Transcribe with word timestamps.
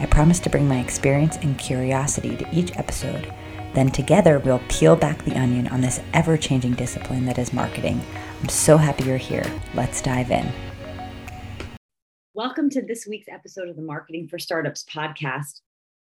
I 0.00 0.06
promise 0.06 0.38
to 0.40 0.50
bring 0.50 0.68
my 0.68 0.78
experience 0.78 1.38
and 1.38 1.58
curiosity 1.58 2.36
to 2.36 2.46
each 2.52 2.76
episode. 2.76 3.34
Then 3.74 3.90
together 3.90 4.38
we'll 4.38 4.62
peel 4.68 4.94
back 4.94 5.24
the 5.24 5.36
onion 5.36 5.66
on 5.68 5.80
this 5.80 6.00
ever 6.14 6.36
changing 6.36 6.74
discipline 6.74 7.26
that 7.26 7.36
is 7.36 7.52
marketing. 7.52 8.00
I'm 8.40 8.48
so 8.48 8.76
happy 8.76 9.04
you're 9.04 9.16
here. 9.16 9.44
Let's 9.74 10.00
dive 10.00 10.30
in. 10.30 10.52
Welcome 12.32 12.70
to 12.70 12.82
this 12.82 13.08
week's 13.08 13.26
episode 13.26 13.68
of 13.68 13.74
the 13.74 13.82
Marketing 13.82 14.28
for 14.28 14.38
Startups 14.38 14.84
podcast. 14.84 15.62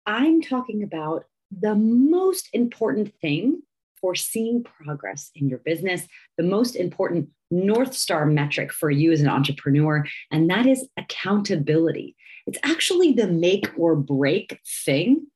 I'm 0.05 0.41
talking 0.41 0.83
about 0.83 1.25
the 1.51 1.75
most 1.75 2.47
important 2.53 3.13
thing 3.19 3.61
for 3.99 4.15
seeing 4.15 4.63
progress 4.63 5.31
in 5.35 5.49
your 5.49 5.59
business, 5.59 6.07
the 6.37 6.43
most 6.43 6.77
important 6.77 7.27
North 7.51 7.93
Star 7.93 8.25
metric 8.25 8.71
for 8.71 8.89
you 8.89 9.11
as 9.11 9.19
an 9.19 9.27
entrepreneur, 9.27 10.05
and 10.31 10.49
that 10.49 10.65
is 10.65 10.87
accountability. 10.95 12.15
It's 12.47 12.59
actually 12.63 13.13
the 13.13 13.27
make 13.27 13.69
or 13.77 13.95
break 13.95 14.59
thing 14.85 15.27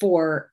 for 0.00 0.50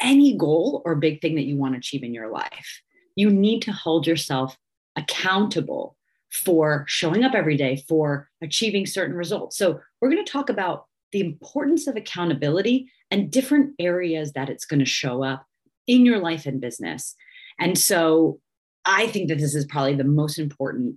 any 0.00 0.36
goal 0.36 0.82
or 0.84 0.94
big 0.94 1.20
thing 1.20 1.34
that 1.36 1.44
you 1.44 1.56
want 1.56 1.74
to 1.74 1.78
achieve 1.78 2.02
in 2.02 2.14
your 2.14 2.30
life. 2.30 2.82
You 3.14 3.30
need 3.30 3.62
to 3.62 3.72
hold 3.72 4.06
yourself 4.06 4.58
accountable 4.96 5.96
for 6.30 6.84
showing 6.88 7.24
up 7.24 7.34
every 7.34 7.56
day, 7.56 7.82
for 7.88 8.28
achieving 8.42 8.84
certain 8.86 9.16
results. 9.16 9.56
So, 9.56 9.80
we're 10.00 10.10
going 10.10 10.24
to 10.24 10.30
talk 10.30 10.50
about 10.50 10.86
the 11.12 11.20
importance 11.20 11.86
of 11.86 11.96
accountability 11.96 12.90
and 13.10 13.30
different 13.30 13.74
areas 13.78 14.32
that 14.32 14.50
it's 14.50 14.66
going 14.66 14.80
to 14.80 14.84
show 14.84 15.22
up 15.22 15.46
in 15.86 16.04
your 16.04 16.18
life 16.18 16.46
and 16.46 16.60
business. 16.60 17.14
And 17.58 17.78
so, 17.78 18.40
I 18.84 19.06
think 19.06 19.28
that 19.28 19.38
this 19.38 19.54
is 19.54 19.64
probably 19.64 19.94
the 19.94 20.04
most 20.04 20.38
important 20.38 20.96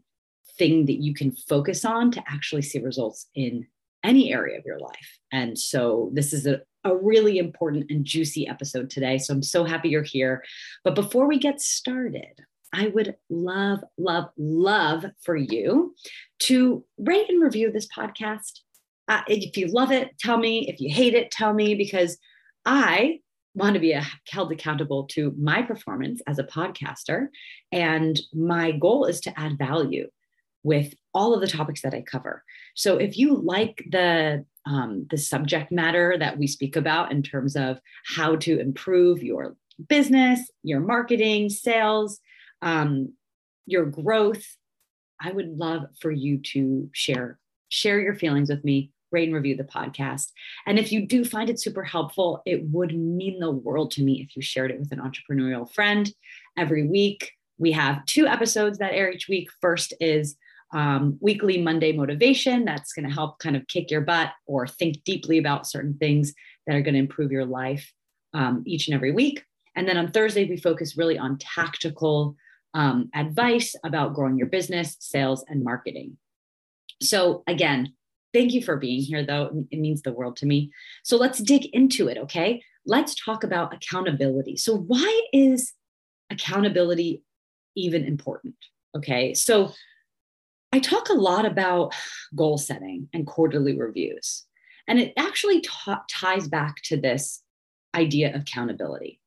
thing 0.57 0.85
that 0.87 1.01
you 1.01 1.13
can 1.13 1.31
focus 1.31 1.85
on 1.85 2.11
to 2.11 2.23
actually 2.27 2.61
see 2.63 2.79
results 2.79 3.27
in 3.33 3.65
any 4.03 4.31
area 4.33 4.57
of 4.57 4.65
your 4.65 4.79
life. 4.79 5.19
And 5.31 5.57
so 5.57 6.09
this 6.13 6.33
is 6.33 6.45
a, 6.45 6.61
a 6.83 6.95
really 6.95 7.37
important 7.37 7.89
and 7.89 8.05
juicy 8.05 8.47
episode 8.47 8.89
today. 8.89 9.17
So 9.17 9.33
I'm 9.33 9.43
so 9.43 9.63
happy 9.63 9.89
you're 9.89 10.03
here. 10.03 10.43
But 10.83 10.95
before 10.95 11.27
we 11.27 11.37
get 11.37 11.61
started, 11.61 12.41
I 12.73 12.87
would 12.87 13.15
love, 13.29 13.79
love, 13.97 14.29
love 14.37 15.05
for 15.23 15.35
you 15.35 15.95
to 16.43 16.83
rate 16.97 17.29
and 17.29 17.41
review 17.41 17.71
this 17.71 17.87
podcast. 17.87 18.59
Uh, 19.07 19.21
if 19.27 19.57
you 19.57 19.67
love 19.67 19.91
it, 19.91 20.17
tell 20.19 20.37
me. 20.37 20.69
If 20.69 20.79
you 20.79 20.93
hate 20.93 21.15
it, 21.15 21.31
tell 21.31 21.53
me 21.53 21.73
because 21.73 22.17
I 22.65 23.19
want 23.55 23.73
to 23.73 23.79
be 23.79 23.93
a, 23.93 24.05
held 24.29 24.51
accountable 24.51 25.05
to 25.07 25.33
my 25.37 25.63
performance 25.63 26.21
as 26.27 26.37
a 26.37 26.43
podcaster. 26.43 27.27
And 27.71 28.19
my 28.33 28.71
goal 28.71 29.05
is 29.05 29.19
to 29.21 29.39
add 29.39 29.57
value 29.57 30.07
with 30.63 30.93
all 31.13 31.33
of 31.33 31.41
the 31.41 31.47
topics 31.47 31.81
that 31.81 31.93
I 31.93 32.01
cover. 32.01 32.43
So 32.75 32.97
if 32.97 33.17
you 33.17 33.41
like 33.41 33.83
the 33.89 34.45
um, 34.65 35.07
the 35.09 35.17
subject 35.17 35.71
matter 35.71 36.15
that 36.19 36.37
we 36.37 36.45
speak 36.45 36.75
about 36.75 37.11
in 37.11 37.23
terms 37.23 37.55
of 37.55 37.79
how 38.05 38.35
to 38.37 38.59
improve 38.59 39.23
your 39.23 39.55
business, 39.87 40.51
your 40.63 40.79
marketing, 40.81 41.49
sales, 41.49 42.19
um, 42.61 43.13
your 43.65 43.85
growth, 43.85 44.43
I 45.21 45.31
would 45.31 45.57
love 45.57 45.83
for 46.01 46.11
you 46.11 46.39
to 46.53 46.89
share 46.93 47.39
share 47.69 47.99
your 47.99 48.15
feelings 48.15 48.49
with 48.49 48.63
me. 48.63 48.91
Rate 49.11 49.27
and 49.27 49.33
review 49.33 49.55
the 49.55 49.63
podcast. 49.63 50.27
And 50.67 50.77
if 50.77 50.91
you 50.91 51.07
do 51.07 51.25
find 51.25 51.49
it 51.49 51.59
super 51.59 51.83
helpful, 51.83 52.43
it 52.45 52.63
would 52.65 52.95
mean 52.95 53.39
the 53.39 53.49
world 53.49 53.89
to 53.91 54.03
me 54.03 54.21
if 54.21 54.35
you 54.35 54.41
shared 54.43 54.69
it 54.69 54.79
with 54.79 54.91
an 54.91 54.99
entrepreneurial 54.99 55.71
friend 55.73 56.13
every 56.59 56.87
week. 56.87 57.31
We 57.57 57.71
have 57.71 58.05
two 58.05 58.27
episodes 58.27 58.77
that 58.77 58.93
air 58.93 59.11
each 59.11 59.27
week. 59.27 59.49
First 59.61 59.93
is 59.99 60.37
um, 60.71 61.17
weekly 61.19 61.61
Monday 61.61 61.91
motivation 61.91 62.65
that's 62.65 62.93
going 62.93 63.07
to 63.07 63.13
help 63.13 63.39
kind 63.39 63.55
of 63.55 63.67
kick 63.67 63.89
your 63.89 64.01
butt 64.01 64.31
or 64.45 64.67
think 64.67 65.03
deeply 65.03 65.37
about 65.37 65.67
certain 65.67 65.95
things 65.97 66.33
that 66.67 66.75
are 66.75 66.81
going 66.81 66.93
to 66.93 66.99
improve 66.99 67.31
your 67.31 67.45
life 67.45 67.91
um, 68.33 68.63
each 68.65 68.87
and 68.87 68.95
every 68.95 69.11
week. 69.11 69.43
And 69.75 69.87
then 69.87 69.97
on 69.97 70.11
Thursday, 70.11 70.45
we 70.45 70.57
focus 70.57 70.97
really 70.97 71.17
on 71.17 71.37
tactical 71.37 72.35
um, 72.73 73.09
advice 73.15 73.75
about 73.83 74.13
growing 74.13 74.37
your 74.37 74.47
business, 74.47 74.95
sales, 74.99 75.43
and 75.47 75.63
marketing. 75.63 76.17
So, 77.01 77.43
again, 77.47 77.93
thank 78.33 78.53
you 78.53 78.61
for 78.61 78.77
being 78.77 79.01
here, 79.01 79.25
though. 79.25 79.65
It 79.71 79.79
means 79.79 80.01
the 80.01 80.13
world 80.13 80.35
to 80.37 80.45
me. 80.45 80.71
So, 81.03 81.17
let's 81.17 81.39
dig 81.39 81.65
into 81.73 82.07
it, 82.07 82.17
okay? 82.17 82.61
Let's 82.85 83.15
talk 83.15 83.43
about 83.43 83.73
accountability. 83.73 84.57
So, 84.57 84.75
why 84.75 85.21
is 85.33 85.73
accountability 86.29 87.23
even 87.75 88.05
important? 88.05 88.55
Okay. 88.95 89.33
So, 89.33 89.73
I 90.71 90.79
talk 90.79 91.09
a 91.09 91.13
lot 91.13 91.45
about 91.45 91.93
goal 92.35 92.57
setting 92.57 93.09
and 93.13 93.25
quarterly 93.25 93.77
reviews. 93.77 94.45
And 94.87 94.99
it 94.99 95.13
actually 95.17 95.63
ties 96.09 96.47
back 96.47 96.81
to 96.83 96.97
this 96.97 97.43
idea 97.95 98.33
of 98.33 98.41
accountability. 98.41 99.19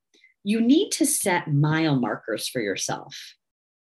You 0.44 0.60
need 0.60 0.90
to 0.92 1.06
set 1.06 1.52
mile 1.52 1.96
markers 1.96 2.48
for 2.48 2.60
yourself 2.60 3.16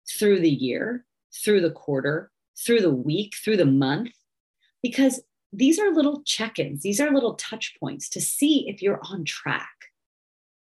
through 0.09 0.39
the 0.39 0.49
year, 0.49 1.05
through 1.43 1.61
the 1.61 1.71
quarter, 1.71 2.31
through 2.65 2.81
the 2.81 2.93
week, 2.93 3.33
through 3.43 3.57
the 3.57 3.65
month, 3.65 4.11
because 4.81 5.21
these 5.51 5.79
are 5.79 5.93
little 5.93 6.21
check 6.25 6.59
ins, 6.59 6.81
these 6.81 6.99
are 6.99 7.11
little 7.11 7.35
touch 7.35 7.75
points 7.79 8.09
to 8.09 8.21
see 8.21 8.67
if 8.69 8.81
you're 8.81 8.99
on 9.09 9.25
track. 9.25 9.69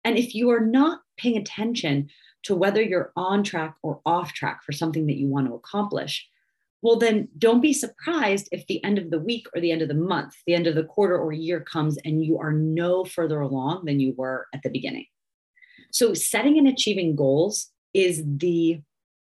And 0.04 0.18
if 0.18 0.34
you 0.34 0.50
are 0.50 0.66
not 0.66 1.02
paying 1.18 1.38
attention 1.38 2.10
to 2.44 2.56
whether 2.56 2.82
you're 2.82 3.12
on 3.16 3.44
track 3.44 3.76
or 3.82 4.02
off 4.06 4.34
track 4.34 4.64
for 4.64 4.72
something 4.72 5.08
that 5.08 5.18
you 5.18 5.28
want 5.28 5.48
to 5.48 5.56
accomplish, 5.56 6.28
well, 6.82 6.98
then 6.98 7.28
don't 7.38 7.62
be 7.62 7.74
surprised 7.74 8.50
if 8.52 8.66
the 8.68 8.84
end 8.84 8.98
of 8.98 9.10
the 9.10 9.20
week 9.20 9.48
or 9.54 9.62
the 9.62 9.72
end 9.72 9.82
of 9.82 9.88
the 9.88 9.96
month, 9.96 10.36
the 10.46 10.54
end 10.54 10.68
of 10.68 10.76
the 10.76 10.84
quarter 10.84 11.18
or 11.18 11.32
year 11.32 11.60
comes 11.60 11.98
and 12.06 12.24
you 12.24 12.40
are 12.40 12.52
no 12.52 13.04
further 13.04 13.42
along 13.42 13.86
than 13.86 14.00
you 14.00 14.14
were 14.16 14.48
at 14.54 14.62
the 14.62 14.70
beginning. 14.70 15.06
So, 15.92 16.14
setting 16.14 16.58
and 16.58 16.68
achieving 16.68 17.16
goals 17.16 17.72
is 17.94 18.24
the 18.26 18.82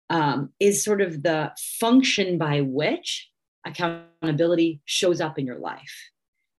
um, 0.10 0.52
is 0.60 0.84
sort 0.84 1.02
of 1.02 1.24
the 1.24 1.52
function 1.80 2.38
by 2.38 2.62
which 2.62 3.30
accountability 3.66 4.82
shows 4.86 5.20
up 5.20 5.40
in 5.40 5.46
your 5.46 5.60
life, 5.60 6.10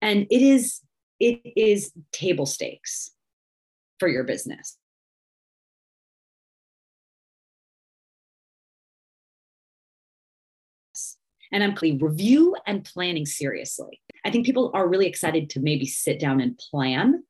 and 0.02 0.26
it 0.30 0.42
is 0.42 0.80
it 1.20 1.40
is 1.56 1.92
table 2.12 2.46
stakes 2.46 3.10
for 3.98 4.08
your 4.08 4.24
business. 4.24 4.76
And 11.54 11.62
I'm 11.62 11.98
review 12.00 12.56
and 12.66 12.84
planning 12.84 13.24
seriously. 13.24 14.02
I 14.24 14.30
think 14.32 14.44
people 14.44 14.72
are 14.74 14.88
really 14.88 15.06
excited 15.06 15.48
to 15.50 15.60
maybe 15.60 15.86
sit 15.86 16.18
down 16.18 16.40
and 16.40 16.58
plan, 16.58 17.22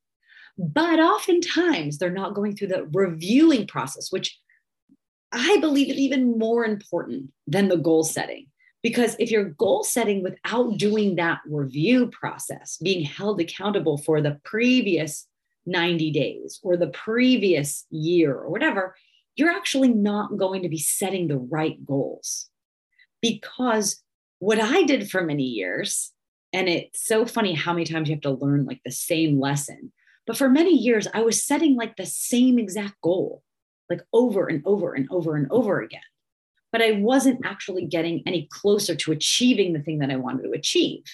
but 0.56 0.98
oftentimes 0.98 1.98
they're 1.98 2.10
not 2.10 2.34
going 2.34 2.56
through 2.56 2.68
the 2.68 2.88
reviewing 2.92 3.66
process, 3.66 4.10
which 4.10 4.40
I 5.30 5.58
believe 5.60 5.90
is 5.90 5.98
even 5.98 6.38
more 6.38 6.64
important 6.64 7.32
than 7.46 7.68
the 7.68 7.76
goal 7.76 8.02
setting. 8.02 8.46
Because 8.82 9.14
if 9.18 9.30
you're 9.30 9.44
goal 9.44 9.84
setting 9.84 10.22
without 10.22 10.78
doing 10.78 11.16
that 11.16 11.40
review 11.46 12.06
process, 12.06 12.78
being 12.82 13.04
held 13.04 13.40
accountable 13.40 13.98
for 13.98 14.22
the 14.22 14.40
previous 14.42 15.26
90 15.66 16.10
days 16.12 16.60
or 16.62 16.78
the 16.78 16.88
previous 16.88 17.84
year 17.90 18.34
or 18.34 18.48
whatever, 18.48 18.96
you're 19.36 19.50
actually 19.50 19.88
not 19.88 20.38
going 20.38 20.62
to 20.62 20.68
be 20.70 20.78
setting 20.78 21.28
the 21.28 21.38
right 21.38 21.84
goals 21.84 22.48
because 23.20 24.03
what 24.44 24.60
I 24.60 24.82
did 24.82 25.10
for 25.10 25.24
many 25.24 25.44
years, 25.44 26.12
and 26.52 26.68
it's 26.68 27.06
so 27.06 27.24
funny 27.24 27.54
how 27.54 27.72
many 27.72 27.86
times 27.86 28.08
you 28.08 28.14
have 28.14 28.22
to 28.22 28.30
learn 28.30 28.66
like 28.66 28.80
the 28.84 28.92
same 28.92 29.40
lesson. 29.40 29.90
But 30.26 30.36
for 30.36 30.50
many 30.50 30.76
years, 30.76 31.08
I 31.14 31.22
was 31.22 31.42
setting 31.42 31.76
like 31.76 31.96
the 31.96 32.04
same 32.04 32.58
exact 32.58 33.00
goal, 33.02 33.42
like 33.88 34.02
over 34.12 34.46
and 34.46 34.62
over 34.66 34.92
and 34.92 35.08
over 35.10 35.34
and 35.34 35.50
over 35.50 35.80
again. 35.80 36.02
But 36.72 36.82
I 36.82 36.92
wasn't 36.92 37.46
actually 37.46 37.86
getting 37.86 38.22
any 38.26 38.46
closer 38.50 38.94
to 38.94 39.12
achieving 39.12 39.72
the 39.72 39.80
thing 39.80 40.00
that 40.00 40.10
I 40.10 40.16
wanted 40.16 40.42
to 40.42 40.50
achieve. 40.50 41.04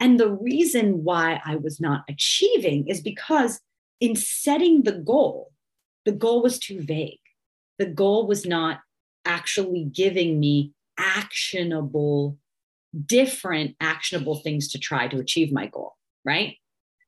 And 0.00 0.18
the 0.18 0.30
reason 0.30 1.04
why 1.04 1.40
I 1.44 1.54
was 1.54 1.80
not 1.80 2.02
achieving 2.08 2.88
is 2.88 3.00
because 3.00 3.60
in 4.00 4.16
setting 4.16 4.82
the 4.82 4.98
goal, 4.98 5.52
the 6.04 6.12
goal 6.12 6.42
was 6.42 6.58
too 6.58 6.80
vague. 6.80 7.20
The 7.78 7.86
goal 7.86 8.26
was 8.26 8.44
not 8.44 8.80
actually 9.24 9.84
giving 9.84 10.40
me 10.40 10.72
actionable, 11.00 12.38
different 13.06 13.76
actionable 13.80 14.36
things 14.36 14.68
to 14.68 14.78
try 14.78 15.08
to 15.08 15.18
achieve 15.18 15.52
my 15.52 15.66
goal, 15.66 15.96
right? 16.24 16.56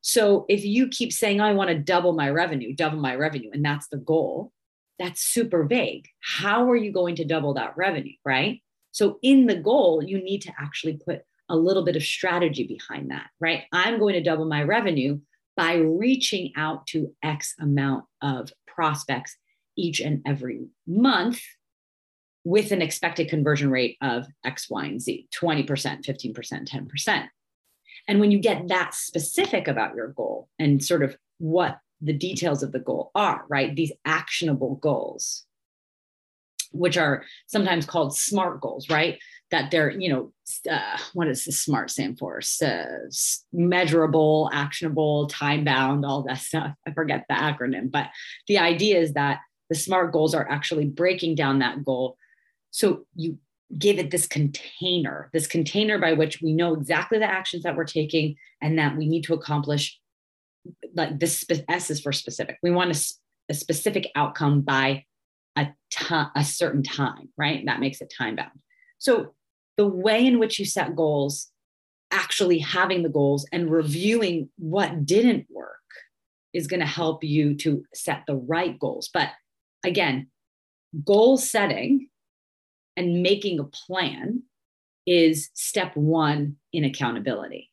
So 0.00 0.46
if 0.48 0.64
you 0.64 0.88
keep 0.88 1.12
saying, 1.12 1.40
oh, 1.40 1.44
I 1.44 1.52
want 1.52 1.70
to 1.70 1.78
double 1.78 2.12
my 2.12 2.30
revenue, 2.30 2.74
double 2.74 2.98
my 2.98 3.14
revenue, 3.14 3.50
and 3.52 3.64
that's 3.64 3.88
the 3.88 3.98
goal, 3.98 4.52
that's 4.98 5.22
super 5.22 5.64
vague. 5.64 6.08
How 6.20 6.68
are 6.70 6.76
you 6.76 6.92
going 6.92 7.16
to 7.16 7.24
double 7.24 7.54
that 7.54 7.76
revenue? 7.76 8.14
Right. 8.24 8.62
So 8.90 9.18
in 9.22 9.46
the 9.46 9.56
goal, 9.56 10.02
you 10.04 10.22
need 10.22 10.42
to 10.42 10.52
actually 10.60 11.00
put 11.04 11.22
a 11.48 11.56
little 11.56 11.84
bit 11.84 11.96
of 11.96 12.02
strategy 12.02 12.66
behind 12.66 13.10
that, 13.10 13.26
right? 13.40 13.64
I'm 13.72 13.98
going 13.98 14.14
to 14.14 14.22
double 14.22 14.44
my 14.44 14.62
revenue 14.62 15.20
by 15.56 15.74
reaching 15.74 16.52
out 16.56 16.86
to 16.88 17.14
X 17.22 17.54
amount 17.60 18.04
of 18.22 18.50
prospects 18.66 19.36
each 19.76 20.00
and 20.00 20.22
every 20.26 20.66
month 20.86 21.40
with 22.44 22.72
an 22.72 22.82
expected 22.82 23.28
conversion 23.28 23.70
rate 23.70 23.96
of 24.02 24.26
X, 24.44 24.68
Y, 24.68 24.84
and 24.84 25.00
Z 25.00 25.28
20%, 25.34 25.66
15%, 25.66 26.68
10%. 26.68 27.28
And 28.08 28.20
when 28.20 28.30
you 28.30 28.40
get 28.40 28.68
that 28.68 28.94
specific 28.94 29.68
about 29.68 29.94
your 29.94 30.08
goal 30.08 30.48
and 30.58 30.82
sort 30.82 31.02
of 31.02 31.16
what 31.38 31.78
the 32.00 32.12
details 32.12 32.62
of 32.62 32.72
the 32.72 32.80
goal 32.80 33.10
are, 33.14 33.44
right? 33.48 33.74
These 33.74 33.92
actionable 34.04 34.76
goals, 34.76 35.44
which 36.72 36.98
are 36.98 37.24
sometimes 37.46 37.86
called 37.86 38.16
SMART 38.16 38.60
goals, 38.60 38.90
right? 38.90 39.18
That 39.52 39.70
they're, 39.70 39.90
you 39.90 40.08
know, 40.08 40.32
uh, 40.68 40.98
what 41.14 41.26
does 41.26 41.44
the 41.44 41.52
SMART 41.52 41.90
stand 41.90 42.18
for? 42.18 42.40
Uh, 42.60 42.84
measurable, 43.52 44.50
actionable, 44.52 45.28
time 45.28 45.62
bound, 45.62 46.04
all 46.04 46.22
that 46.24 46.38
stuff. 46.38 46.74
I 46.86 46.92
forget 46.92 47.24
the 47.28 47.36
acronym, 47.36 47.90
but 47.92 48.08
the 48.48 48.58
idea 48.58 48.98
is 48.98 49.12
that 49.12 49.40
the 49.68 49.76
SMART 49.76 50.12
goals 50.12 50.34
are 50.34 50.48
actually 50.50 50.86
breaking 50.86 51.36
down 51.36 51.60
that 51.60 51.84
goal. 51.84 52.16
So 52.72 53.06
you 53.14 53.38
give 53.78 53.98
it 53.98 54.10
this 54.10 54.26
container, 54.26 55.30
this 55.32 55.46
container 55.46 55.98
by 55.98 56.12
which 56.14 56.42
we 56.42 56.52
know 56.52 56.74
exactly 56.74 57.18
the 57.18 57.30
actions 57.30 57.62
that 57.62 57.76
we're 57.76 57.84
taking 57.84 58.36
and 58.60 58.78
that 58.78 58.96
we 58.96 59.06
need 59.06 59.24
to 59.24 59.34
accomplish. 59.34 59.98
Like 60.94 61.18
this 61.18 61.44
S 61.68 61.90
is 61.90 62.00
for 62.00 62.12
specific. 62.12 62.58
We 62.62 62.70
want 62.70 62.96
a, 62.96 63.52
a 63.52 63.54
specific 63.54 64.10
outcome 64.16 64.62
by 64.62 65.04
a 65.56 65.68
a 66.34 66.44
certain 66.44 66.82
time, 66.82 67.28
right? 67.36 67.64
That 67.66 67.80
makes 67.80 68.00
it 68.00 68.12
time 68.16 68.36
bound. 68.36 68.58
So 68.98 69.34
the 69.76 69.86
way 69.86 70.26
in 70.26 70.38
which 70.38 70.58
you 70.58 70.64
set 70.64 70.96
goals, 70.96 71.48
actually 72.10 72.58
having 72.58 73.02
the 73.02 73.08
goals 73.08 73.46
and 73.52 73.70
reviewing 73.70 74.48
what 74.56 75.04
didn't 75.04 75.46
work 75.50 75.68
is 76.52 76.66
going 76.66 76.80
to 76.80 76.86
help 76.86 77.24
you 77.24 77.54
to 77.56 77.84
set 77.94 78.22
the 78.26 78.36
right 78.36 78.78
goals. 78.78 79.10
But 79.12 79.30
again, 79.84 80.28
goal 81.04 81.38
setting 81.38 82.08
and 82.96 83.22
making 83.22 83.58
a 83.58 83.64
plan 83.64 84.42
is 85.06 85.50
step 85.54 85.96
one 85.96 86.56
in 86.72 86.84
accountability 86.84 87.70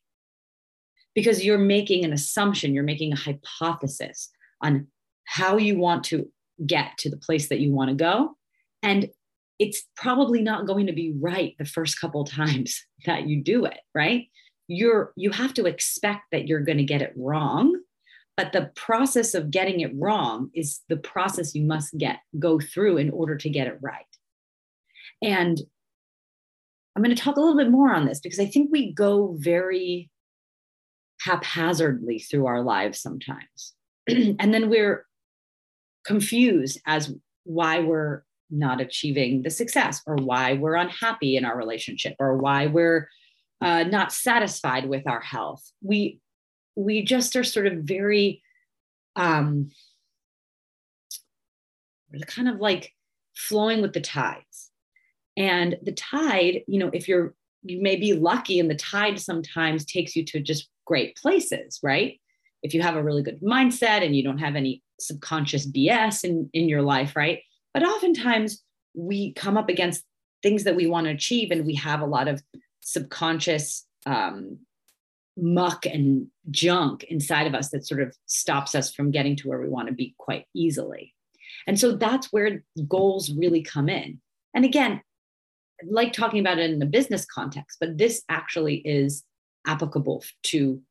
because 1.16 1.44
you're 1.44 1.58
making 1.58 2.06
an 2.06 2.14
assumption, 2.14 2.74
you're 2.74 2.84
making 2.84 3.14
a 3.14 3.18
hypothesis 3.18 4.30
on 4.62 4.88
how 5.26 5.58
you 5.58 5.78
want 5.78 6.04
to 6.06 6.30
get 6.66 6.98
to 6.98 7.10
the 7.10 7.18
place 7.18 7.50
that 7.50 7.60
you 7.60 7.72
want 7.72 7.90
to 7.90 7.96
go. 7.96 8.36
And 8.82 9.10
it's 9.60 9.84
probably 9.96 10.42
not 10.42 10.66
going 10.66 10.88
to 10.88 10.94
be 10.94 11.14
right 11.20 11.56
the 11.60 11.66
first 11.66 12.00
couple 12.00 12.24
times 12.26 12.84
that 13.06 13.28
you 13.28 13.44
do 13.44 13.66
it, 13.66 13.80
right? 13.94 14.28
You're 14.68 15.14
you 15.16 15.32
have 15.32 15.54
to 15.56 15.66
expect 15.66 16.24
that 16.32 16.48
you're 16.48 16.62
going 16.62 16.78
to 16.78 16.84
get 16.84 17.02
it 17.02 17.14
wrong, 17.18 17.76
but 18.38 18.54
the 18.54 18.72
process 18.76 19.34
of 19.34 19.52
getting 19.52 19.82
it 19.82 19.92
wrong 19.96 20.52
is 20.54 20.82
the 20.90 20.98
process 20.98 21.56
you 21.56 21.66
must 21.66 21.98
get 21.98 22.20
go 22.38 22.60
through 22.60 22.98
in 22.98 23.10
order 23.10 23.36
to 23.36 23.50
get 23.50 23.68
it 23.68 23.78
right. 23.82 24.06
And 25.22 25.60
I'm 26.96 27.04
going 27.04 27.16
to 27.16 27.22
talk 27.22 27.38
a 27.38 27.40
little 27.40 27.58
bit 27.58 27.72
more 27.72 27.94
on 27.94 28.06
this 28.06 28.20
because 28.20 28.40
I 28.40 28.46
think 28.46 28.72
we 28.72 28.92
go 28.92 29.36
very 29.38 30.10
haphazardly 31.22 32.20
through 32.20 32.46
our 32.46 32.62
lives 32.62 33.00
sometimes. 33.00 33.74
and 34.08 34.54
then 34.54 34.70
we're 34.70 35.06
confused 36.06 36.80
as 36.86 37.14
why 37.44 37.80
we're 37.80 38.24
not 38.50 38.82
achieving 38.82 39.44
the 39.44 39.50
success 39.50 40.02
or 40.08 40.16
why 40.16 40.54
we're 40.54 40.76
unhappy 40.76 41.38
in 41.38 41.46
our 41.46 41.58
relationship 41.58 42.16
or 42.20 42.38
why 42.38 42.68
we're 42.68 43.08
uh, 43.62 43.84
not 43.84 44.12
satisfied 44.12 44.88
with 44.88 45.08
our 45.08 45.22
health. 45.22 45.64
We 45.82 46.20
we 46.76 47.04
just 47.04 47.36
are 47.36 47.44
sort 47.44 47.68
of 47.68 47.80
very 47.80 48.42
um, 49.16 49.72
kind 52.26 52.48
of 52.48 52.60
like 52.60 52.94
flowing 53.36 53.82
with 53.82 53.94
the 53.94 54.02
tides 54.02 54.69
and 55.40 55.78
the 55.82 55.94
tide, 55.94 56.64
you 56.68 56.78
know, 56.78 56.92
if 56.94 57.08
you're, 57.08 57.34
you 57.64 57.82
may 57.82 57.96
be 57.96 58.14
lucky 58.14 58.60
and 58.60 58.70
the 58.70 58.76
tide 58.76 59.20
sometimes 59.20 59.86
takes 59.86 60.16
you 60.16 60.26
to 60.26 60.42
just 60.42 60.70
great 60.86 61.16
places, 61.16 61.80
right? 61.82 62.20
If 62.62 62.74
you 62.74 62.82
have 62.82 62.98
a 62.98 63.04
really 63.04 63.24
good 63.24 63.42
mindset 63.42 64.06
and 64.06 64.16
you 64.16 64.22
don't 64.22 64.40
have 64.40 64.58
any 64.58 64.84
subconscious 65.00 65.66
BS 65.66 66.26
in, 66.26 66.50
in 66.54 66.68
your 66.68 66.82
life, 66.82 67.16
right? 67.16 67.40
But 67.74 67.84
oftentimes 67.84 68.62
we 68.94 69.32
come 69.34 69.56
up 69.56 69.70
against 69.70 70.04
things 70.44 70.66
that 70.66 70.76
we 70.76 70.88
want 70.88 71.06
to 71.06 71.14
achieve 71.14 71.52
and 71.52 71.66
we 71.66 71.76
have 71.76 72.02
a 72.02 72.06
lot 72.06 72.28
of 72.28 72.44
subconscious 72.82 73.86
um, 74.06 74.60
muck 75.38 75.86
and 75.86 76.28
junk 76.52 77.04
inside 77.04 77.48
of 77.48 77.56
us 77.56 77.70
that 77.70 77.88
sort 77.88 78.02
of 78.02 78.14
stops 78.26 78.76
us 78.76 78.94
from 78.94 79.12
getting 79.12 79.38
to 79.38 79.48
where 79.48 79.62
we 79.62 79.70
want 79.70 79.88
to 79.88 79.94
be 79.94 80.16
quite 80.18 80.46
easily. 80.54 81.14
And 81.66 81.80
so 81.80 81.96
that's 81.96 82.28
where 82.34 82.64
goals 82.90 83.32
really 83.32 83.62
come 83.62 83.88
in. 83.88 84.20
And 84.54 84.66
again, 84.66 85.02
like 85.88 86.14
talking 86.14 86.40
about 86.40 86.60
it 86.60 86.72
in 86.72 86.82
a 86.82 86.86
business 86.86 87.26
context, 87.26 87.78
but 87.80 87.98
this 87.98 88.24
actually 88.30 88.78
is 88.78 89.24
applicable 89.66 90.24
to 90.44 90.82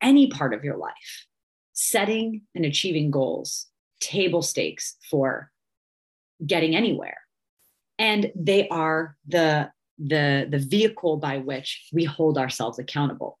any 0.00 0.28
part 0.28 0.54
of 0.54 0.64
your 0.64 0.76
life. 0.76 1.26
Setting 1.72 2.42
and 2.54 2.64
achieving 2.64 3.10
goals, 3.10 3.66
table 4.00 4.42
stakes 4.42 4.96
for 5.10 5.50
getting 6.44 6.76
anywhere. 6.76 7.18
And 7.98 8.32
they 8.34 8.68
are 8.68 9.16
the, 9.26 9.70
the, 9.98 10.46
the 10.50 10.58
vehicle 10.58 11.16
by 11.16 11.38
which 11.38 11.88
we 11.92 12.04
hold 12.04 12.36
ourselves 12.36 12.78
accountable 12.78 13.38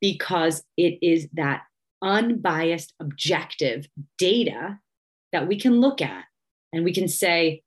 because 0.00 0.62
it 0.76 0.98
is 1.00 1.28
that 1.34 1.62
unbiased, 2.02 2.92
objective 3.00 3.86
data 4.18 4.78
that 5.32 5.46
we 5.46 5.58
can 5.58 5.80
look 5.80 6.02
at 6.02 6.24
and 6.72 6.84
we 6.84 6.92
can 6.92 7.08
say, 7.08 7.62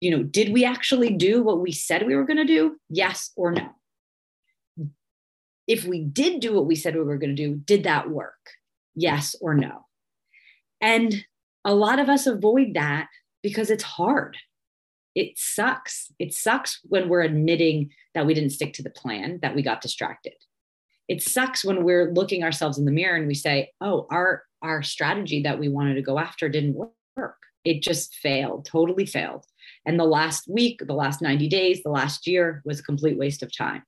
you 0.00 0.10
know, 0.10 0.22
did 0.22 0.52
we 0.52 0.64
actually 0.64 1.10
do 1.10 1.42
what 1.42 1.60
we 1.60 1.72
said 1.72 2.06
we 2.06 2.16
were 2.16 2.24
going 2.24 2.36
to 2.36 2.44
do? 2.44 2.76
Yes 2.88 3.30
or 3.36 3.52
no? 3.52 3.70
If 5.66 5.84
we 5.84 6.00
did 6.00 6.40
do 6.40 6.54
what 6.54 6.66
we 6.66 6.76
said 6.76 6.94
we 6.94 7.02
were 7.02 7.16
going 7.16 7.34
to 7.34 7.42
do, 7.42 7.56
did 7.56 7.84
that 7.84 8.10
work? 8.10 8.50
Yes 8.94 9.34
or 9.40 9.54
no? 9.54 9.86
And 10.80 11.24
a 11.64 11.74
lot 11.74 11.98
of 11.98 12.08
us 12.08 12.26
avoid 12.26 12.74
that 12.74 13.08
because 13.42 13.70
it's 13.70 13.82
hard. 13.82 14.36
It 15.14 15.38
sucks. 15.38 16.12
It 16.18 16.34
sucks 16.34 16.80
when 16.84 17.08
we're 17.08 17.22
admitting 17.22 17.90
that 18.14 18.26
we 18.26 18.34
didn't 18.34 18.50
stick 18.50 18.74
to 18.74 18.82
the 18.82 18.90
plan, 18.90 19.38
that 19.42 19.54
we 19.54 19.62
got 19.62 19.80
distracted. 19.80 20.34
It 21.08 21.22
sucks 21.22 21.64
when 21.64 21.84
we're 21.84 22.12
looking 22.12 22.42
ourselves 22.42 22.78
in 22.78 22.84
the 22.84 22.92
mirror 22.92 23.16
and 23.16 23.26
we 23.26 23.34
say, 23.34 23.72
"Oh, 23.80 24.06
our 24.10 24.44
our 24.62 24.82
strategy 24.82 25.42
that 25.42 25.58
we 25.58 25.68
wanted 25.68 25.94
to 25.94 26.02
go 26.02 26.18
after 26.18 26.48
didn't 26.48 26.74
work. 27.16 27.36
It 27.64 27.82
just 27.82 28.14
failed, 28.16 28.64
totally 28.64 29.06
failed." 29.06 29.44
And 29.86 29.98
the 29.98 30.04
last 30.04 30.44
week, 30.48 30.80
the 30.86 30.94
last 30.94 31.20
90 31.20 31.48
days, 31.48 31.82
the 31.82 31.90
last 31.90 32.26
year 32.26 32.62
was 32.64 32.80
a 32.80 32.84
complete 32.84 33.18
waste 33.18 33.42
of 33.42 33.54
time. 33.56 33.82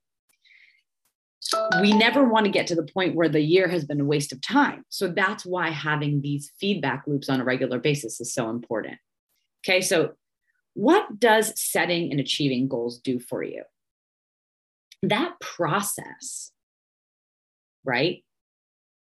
We 1.81 1.93
never 1.93 2.23
want 2.23 2.45
to 2.45 2.51
get 2.51 2.67
to 2.67 2.75
the 2.75 2.87
point 2.93 3.15
where 3.15 3.29
the 3.29 3.41
year 3.41 3.67
has 3.67 3.85
been 3.85 4.01
a 4.01 4.05
waste 4.05 4.33
of 4.33 4.41
time. 4.41 4.83
So 4.89 5.07
that's 5.07 5.45
why 5.45 5.69
having 5.69 6.21
these 6.21 6.51
feedback 6.59 7.03
loops 7.07 7.29
on 7.29 7.39
a 7.39 7.43
regular 7.43 7.79
basis 7.79 8.19
is 8.19 8.33
so 8.33 8.49
important. 8.49 8.97
Okay, 9.65 9.81
so 9.81 10.13
what 10.73 11.19
does 11.19 11.53
setting 11.59 12.11
and 12.11 12.19
achieving 12.19 12.67
goals 12.67 12.99
do 12.99 13.19
for 13.19 13.43
you? 13.43 13.63
That 15.03 15.39
process, 15.39 16.51
right, 17.85 18.23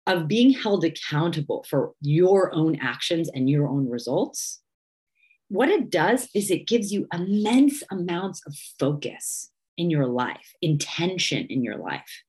of 0.07 0.29
being 0.29 0.53
held 0.53 0.85
accountable 0.85 1.65
for 1.69 1.93
your 2.01 2.55
own 2.55 2.77
actions 2.77 3.29
and 3.35 3.51
your 3.51 3.67
own 3.67 3.89
results 3.91 4.61
what 5.49 5.69
it 5.69 5.91
does 5.91 6.29
is 6.35 6.51
it 6.51 6.67
gives 6.67 6.93
you 6.93 7.07
immense 7.13 7.83
amounts 7.91 8.43
of 8.47 8.55
focus 8.79 9.51
in 9.77 9.91
your 9.91 10.07
life, 10.07 10.55
intention 10.63 11.47
in 11.49 11.63
your 11.63 11.77
life. 11.77 12.23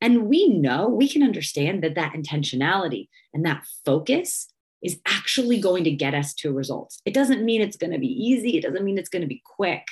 And 0.00 0.26
we 0.26 0.48
know, 0.48 0.88
we 0.88 1.08
can 1.08 1.22
understand 1.22 1.82
that 1.82 1.94
that 1.94 2.14
intentionality 2.14 3.08
and 3.32 3.44
that 3.46 3.64
focus 3.84 4.48
is 4.82 5.00
actually 5.06 5.58
going 5.60 5.84
to 5.84 5.90
get 5.90 6.14
us 6.14 6.34
to 6.34 6.52
results. 6.52 7.00
It 7.04 7.14
doesn't 7.14 7.44
mean 7.44 7.60
it's 7.60 7.76
going 7.76 7.92
to 7.92 7.98
be 7.98 8.08
easy, 8.08 8.56
it 8.56 8.62
doesn't 8.62 8.84
mean 8.84 8.98
it's 8.98 9.08
going 9.08 9.22
to 9.22 9.28
be 9.28 9.42
quick. 9.44 9.86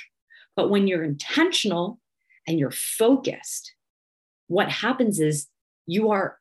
But 0.55 0.69
when 0.69 0.87
you're 0.87 1.03
intentional 1.03 1.99
and 2.47 2.59
you're 2.59 2.71
focused, 2.71 3.73
what 4.47 4.69
happens 4.69 5.19
is 5.19 5.47
you 5.87 6.11
are 6.11 6.37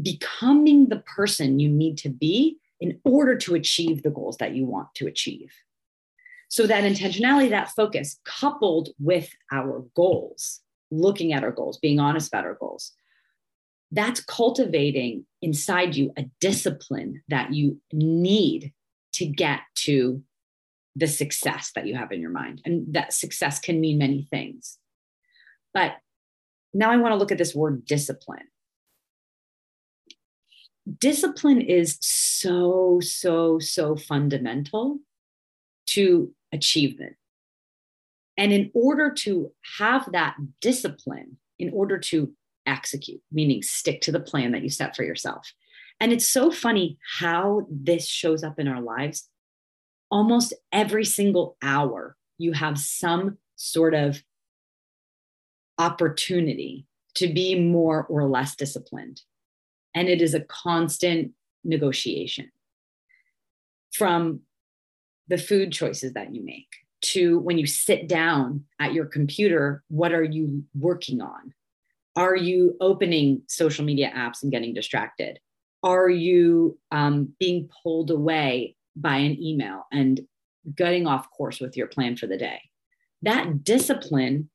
becoming 0.00 0.88
the 0.88 0.98
person 0.98 1.60
you 1.60 1.68
need 1.68 1.98
to 1.98 2.08
be 2.08 2.58
in 2.80 2.98
order 3.04 3.36
to 3.36 3.54
achieve 3.54 4.02
the 4.02 4.10
goals 4.10 4.38
that 4.38 4.54
you 4.54 4.64
want 4.66 4.88
to 4.96 5.06
achieve. 5.06 5.52
So 6.48 6.66
that 6.66 6.84
intentionality, 6.84 7.50
that 7.50 7.70
focus, 7.70 8.20
coupled 8.24 8.90
with 8.98 9.30
our 9.52 9.84
goals, 9.94 10.60
looking 10.90 11.32
at 11.32 11.44
our 11.44 11.50
goals, 11.50 11.78
being 11.78 11.98
honest 11.98 12.28
about 12.28 12.44
our 12.44 12.54
goals, 12.54 12.92
that's 13.90 14.20
cultivating 14.20 15.26
inside 15.40 15.94
you 15.94 16.12
a 16.16 16.24
discipline 16.40 17.22
that 17.28 17.52
you 17.52 17.80
need 17.92 18.72
to 19.12 19.26
get 19.26 19.60
to 19.74 20.22
the 20.96 21.06
success 21.06 21.72
that 21.74 21.86
you 21.86 21.94
have 21.94 22.12
in 22.12 22.20
your 22.20 22.30
mind. 22.30 22.62
And 22.64 22.92
that 22.94 23.12
success 23.12 23.58
can 23.58 23.80
mean 23.80 23.98
many 23.98 24.26
things. 24.30 24.78
But 25.72 25.92
now 26.72 26.90
I 26.90 26.96
want 26.96 27.12
to 27.12 27.16
look 27.16 27.32
at 27.32 27.38
this 27.38 27.54
word 27.54 27.84
discipline. 27.84 28.46
Discipline 30.98 31.60
is 31.60 31.98
so, 32.00 33.00
so, 33.00 33.58
so 33.58 33.96
fundamental 33.96 34.98
to 35.86 36.32
achievement. 36.52 37.16
And 38.36 38.52
in 38.52 38.70
order 38.74 39.10
to 39.18 39.52
have 39.78 40.10
that 40.12 40.36
discipline, 40.60 41.36
in 41.58 41.70
order 41.72 41.98
to 41.98 42.32
execute, 42.66 43.20
meaning 43.30 43.62
stick 43.62 44.00
to 44.02 44.12
the 44.12 44.20
plan 44.20 44.52
that 44.52 44.62
you 44.62 44.70
set 44.70 44.96
for 44.96 45.04
yourself. 45.04 45.52
And 46.00 46.12
it's 46.12 46.28
so 46.28 46.50
funny 46.50 46.98
how 47.18 47.66
this 47.70 48.06
shows 48.06 48.42
up 48.42 48.58
in 48.58 48.66
our 48.66 48.80
lives. 48.80 49.28
Almost 50.10 50.54
every 50.72 51.04
single 51.04 51.56
hour, 51.62 52.16
you 52.38 52.52
have 52.52 52.78
some 52.78 53.38
sort 53.56 53.94
of 53.94 54.22
opportunity 55.78 56.86
to 57.14 57.32
be 57.32 57.58
more 57.58 58.06
or 58.08 58.28
less 58.28 58.56
disciplined. 58.56 59.22
And 59.94 60.08
it 60.08 60.20
is 60.20 60.34
a 60.34 60.40
constant 60.40 61.32
negotiation 61.62 62.50
from 63.92 64.40
the 65.28 65.38
food 65.38 65.72
choices 65.72 66.12
that 66.12 66.34
you 66.34 66.44
make 66.44 66.68
to 67.02 67.38
when 67.40 67.58
you 67.58 67.66
sit 67.66 68.08
down 68.08 68.64
at 68.80 68.94
your 68.94 69.04
computer, 69.04 69.82
what 69.88 70.12
are 70.12 70.24
you 70.24 70.64
working 70.74 71.20
on? 71.20 71.52
Are 72.16 72.36
you 72.36 72.76
opening 72.80 73.42
social 73.46 73.84
media 73.84 74.12
apps 74.16 74.42
and 74.42 74.50
getting 74.50 74.72
distracted? 74.72 75.38
Are 75.82 76.08
you 76.08 76.78
um, 76.90 77.34
being 77.38 77.68
pulled 77.82 78.10
away 78.10 78.76
by 78.96 79.16
an 79.16 79.40
email 79.42 79.86
and 79.92 80.20
getting 80.74 81.06
off 81.06 81.30
course 81.30 81.60
with 81.60 81.76
your 81.76 81.88
plan 81.88 82.16
for 82.16 82.26
the 82.26 82.38
day? 82.38 82.60
That 83.22 83.64
discipline 83.64 84.50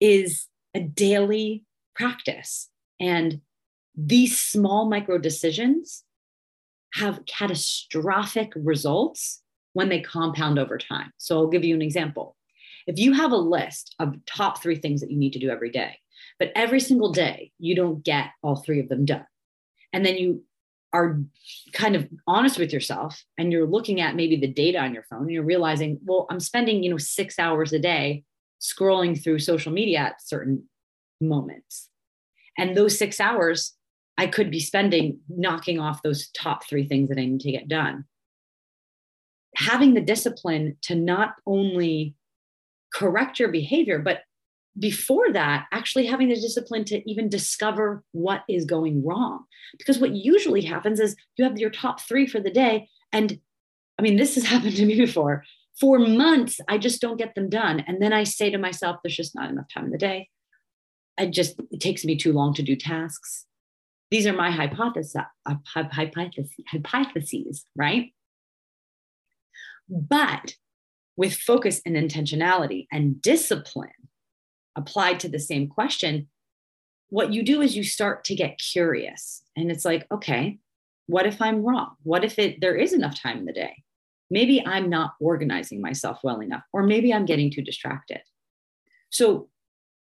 is 0.00 0.46
a 0.74 0.80
daily 0.80 1.64
practice. 1.96 2.68
And 3.00 3.40
these 3.96 4.38
small 4.38 4.88
micro 4.88 5.18
decisions 5.18 6.04
have 6.94 7.26
catastrophic 7.26 8.52
results 8.54 9.42
when 9.78 9.88
they 9.88 10.00
compound 10.00 10.58
over 10.58 10.76
time. 10.76 11.12
So 11.18 11.36
I'll 11.36 11.46
give 11.46 11.62
you 11.62 11.72
an 11.72 11.82
example. 11.82 12.34
If 12.88 12.98
you 12.98 13.12
have 13.12 13.30
a 13.30 13.36
list 13.36 13.94
of 14.00 14.16
top 14.26 14.60
three 14.60 14.74
things 14.74 15.00
that 15.00 15.10
you 15.12 15.16
need 15.16 15.34
to 15.34 15.38
do 15.38 15.50
every 15.50 15.70
day, 15.70 16.00
but 16.36 16.50
every 16.56 16.80
single 16.80 17.12
day 17.12 17.52
you 17.60 17.76
don't 17.76 18.02
get 18.02 18.30
all 18.42 18.56
three 18.56 18.80
of 18.80 18.88
them 18.88 19.04
done, 19.04 19.24
and 19.92 20.04
then 20.04 20.16
you 20.16 20.42
are 20.92 21.20
kind 21.72 21.94
of 21.94 22.08
honest 22.26 22.58
with 22.58 22.72
yourself 22.72 23.22
and 23.38 23.52
you're 23.52 23.68
looking 23.68 24.00
at 24.00 24.16
maybe 24.16 24.34
the 24.34 24.48
data 24.48 24.80
on 24.80 24.92
your 24.92 25.04
phone 25.04 25.20
and 25.20 25.30
you're 25.30 25.44
realizing, 25.44 26.00
well, 26.04 26.26
I'm 26.28 26.40
spending, 26.40 26.82
you 26.82 26.90
know, 26.90 26.98
six 26.98 27.38
hours 27.38 27.72
a 27.72 27.78
day 27.78 28.24
scrolling 28.60 29.22
through 29.22 29.38
social 29.38 29.70
media 29.70 30.00
at 30.00 30.20
certain 30.20 30.64
moments. 31.20 31.88
And 32.58 32.76
those 32.76 32.98
six 32.98 33.20
hours 33.20 33.76
I 34.16 34.26
could 34.26 34.50
be 34.50 34.58
spending 34.58 35.20
knocking 35.28 35.78
off 35.78 36.02
those 36.02 36.30
top 36.30 36.66
three 36.66 36.88
things 36.88 37.10
that 37.10 37.18
I 37.18 37.26
need 37.26 37.42
to 37.42 37.52
get 37.52 37.68
done. 37.68 38.06
Having 39.58 39.94
the 39.94 40.00
discipline 40.00 40.76
to 40.82 40.94
not 40.94 41.34
only 41.46 42.14
correct 42.94 43.38
your 43.38 43.48
behavior, 43.48 43.98
but 43.98 44.22
before 44.78 45.32
that, 45.32 45.66
actually 45.72 46.06
having 46.06 46.28
the 46.28 46.40
discipline 46.40 46.84
to 46.84 47.10
even 47.10 47.28
discover 47.28 48.04
what 48.12 48.42
is 48.48 48.64
going 48.64 49.04
wrong. 49.04 49.44
Because 49.76 49.98
what 49.98 50.14
usually 50.14 50.62
happens 50.62 51.00
is 51.00 51.16
you 51.36 51.44
have 51.44 51.58
your 51.58 51.70
top 51.70 52.00
three 52.00 52.26
for 52.26 52.38
the 52.38 52.50
day. 52.50 52.88
And 53.12 53.40
I 53.98 54.02
mean, 54.02 54.16
this 54.16 54.36
has 54.36 54.44
happened 54.52 54.76
to 54.76 54.86
me 54.86 54.96
before 54.96 55.44
for 55.78 55.98
months 55.98 56.60
i 56.68 56.76
just 56.76 57.00
don't 57.00 57.18
get 57.18 57.34
them 57.34 57.48
done 57.48 57.80
and 57.86 58.02
then 58.02 58.12
i 58.12 58.24
say 58.24 58.50
to 58.50 58.58
myself 58.58 58.96
there's 59.02 59.16
just 59.16 59.34
not 59.34 59.50
enough 59.50 59.66
time 59.72 59.86
in 59.86 59.90
the 59.90 59.98
day 59.98 60.28
i 61.18 61.26
just 61.26 61.60
it 61.70 61.80
takes 61.80 62.04
me 62.04 62.16
too 62.16 62.32
long 62.32 62.52
to 62.52 62.62
do 62.62 62.76
tasks 62.76 63.44
these 64.10 64.26
are 64.26 64.32
my 64.32 64.50
hypothesis, 64.50 65.14
uh, 65.44 65.54
hypotheses, 65.66 66.50
hypotheses 66.68 67.64
right 67.76 68.12
but 69.88 70.54
with 71.16 71.34
focus 71.34 71.80
and 71.84 71.96
intentionality 71.96 72.86
and 72.92 73.20
discipline 73.20 73.90
applied 74.76 75.20
to 75.20 75.28
the 75.28 75.38
same 75.38 75.68
question 75.68 76.28
what 77.10 77.32
you 77.32 77.42
do 77.42 77.62
is 77.62 77.74
you 77.74 77.82
start 77.82 78.22
to 78.24 78.34
get 78.34 78.58
curious 78.58 79.42
and 79.56 79.70
it's 79.70 79.84
like 79.84 80.06
okay 80.12 80.58
what 81.06 81.26
if 81.26 81.40
i'm 81.40 81.64
wrong 81.64 81.94
what 82.02 82.24
if 82.24 82.38
it 82.38 82.60
there 82.60 82.76
is 82.76 82.92
enough 82.92 83.20
time 83.20 83.38
in 83.38 83.44
the 83.44 83.52
day 83.52 83.82
maybe 84.30 84.64
I'm 84.64 84.90
not 84.90 85.14
organizing 85.20 85.80
myself 85.80 86.20
well 86.22 86.40
enough, 86.40 86.62
or 86.72 86.82
maybe 86.82 87.12
I'm 87.12 87.24
getting 87.24 87.50
too 87.50 87.62
distracted. 87.62 88.20
So, 89.10 89.48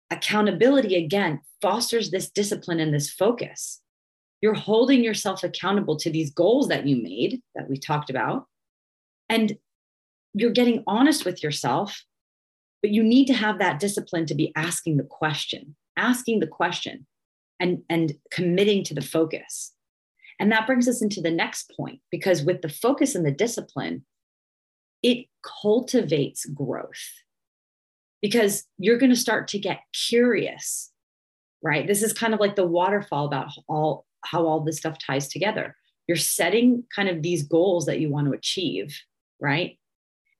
accountability 0.09 0.95
again 0.95 1.39
fosters 1.61 2.11
this 2.11 2.29
discipline 2.29 2.79
and 2.79 2.93
this 2.93 3.09
focus. 3.09 3.81
You're 4.41 4.53
holding 4.53 5.03
yourself 5.03 5.43
accountable 5.43 5.95
to 5.97 6.09
these 6.09 6.31
goals 6.31 6.67
that 6.67 6.85
you 6.85 7.01
made 7.01 7.41
that 7.55 7.69
we 7.69 7.77
talked 7.77 8.09
about, 8.09 8.45
and 9.29 9.57
you're 10.33 10.51
getting 10.51 10.83
honest 10.87 11.25
with 11.25 11.43
yourself. 11.43 12.03
But 12.81 12.91
you 12.91 13.03
need 13.03 13.25
to 13.27 13.33
have 13.33 13.59
that 13.59 13.79
discipline 13.79 14.25
to 14.25 14.33
be 14.33 14.51
asking 14.55 14.97
the 14.97 15.03
question, 15.03 15.75
asking 15.97 16.39
the 16.39 16.47
question, 16.47 17.05
and, 17.59 17.83
and 17.89 18.13
committing 18.31 18.83
to 18.85 18.95
the 18.95 19.03
focus. 19.03 19.73
And 20.39 20.51
that 20.51 20.65
brings 20.65 20.87
us 20.87 21.03
into 21.03 21.21
the 21.21 21.29
next 21.29 21.71
point 21.77 21.99
because 22.09 22.41
with 22.41 22.63
the 22.63 22.69
focus 22.69 23.13
and 23.13 23.23
the 23.23 23.31
discipline, 23.31 24.03
it 25.03 25.27
cultivates 25.61 26.45
growth 26.45 27.21
because 28.21 28.65
you're 28.79 28.97
going 28.97 29.11
to 29.11 29.15
start 29.15 29.47
to 29.49 29.59
get 29.59 29.81
curious, 29.93 30.91
right? 31.63 31.85
This 31.85 32.01
is 32.01 32.13
kind 32.13 32.33
of 32.33 32.39
like 32.39 32.55
the 32.55 32.65
waterfall 32.65 33.25
about 33.25 33.51
all 33.67 34.05
how 34.23 34.45
all 34.45 34.61
this 34.61 34.77
stuff 34.77 34.97
ties 34.99 35.27
together. 35.27 35.75
You're 36.07 36.17
setting 36.17 36.83
kind 36.95 37.09
of 37.09 37.21
these 37.21 37.43
goals 37.43 37.85
that 37.85 37.99
you 37.99 38.09
want 38.09 38.27
to 38.27 38.33
achieve, 38.33 38.99
right? 39.39 39.77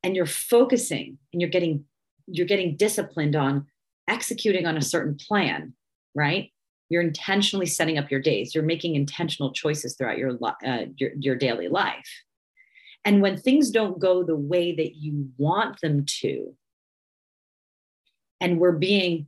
And 0.04 0.16
you're 0.16 0.26
focusing 0.26 1.18
and 1.32 1.42
you're 1.42 1.50
getting 1.50 1.86
you're 2.28 2.48
getting 2.48 2.78
disciplined 2.78 3.36
on 3.36 3.68
executing 4.08 4.66
on 4.66 4.78
a 4.78 4.82
certain 4.82 5.16
plan, 5.16 5.74
right? 6.16 6.52
You're 6.90 7.02
intentionally 7.02 7.66
setting 7.66 7.98
up 7.98 8.12
your 8.12 8.20
days. 8.20 8.54
You're 8.54 8.64
making 8.64 8.96
intentional 8.96 9.52
choices 9.54 9.96
throughout 9.96 10.18
your 10.18 10.38
uh, 10.44 10.86
your, 10.98 11.12
your 11.20 11.36
daily 11.36 11.68
life 11.68 12.08
and 13.04 13.22
when 13.22 13.38
things 13.38 13.72
don't 13.72 14.00
go 14.00 14.24
the 14.24 14.36
way 14.36 14.76
that 14.76 14.96
you 14.96 15.30
want 15.38 15.82
them 15.82 16.06
to, 16.22 16.56
and 18.40 18.60
we're 18.60 18.72
being 18.72 19.28